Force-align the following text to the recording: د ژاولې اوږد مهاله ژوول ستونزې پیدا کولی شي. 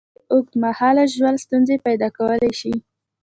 د 0.03 0.03
ژاولې 0.07 0.25
اوږد 0.31 0.53
مهاله 0.63 1.03
ژوول 1.13 1.35
ستونزې 1.45 1.75
پیدا 1.87 2.07
کولی 2.17 2.51
شي. 2.59 2.73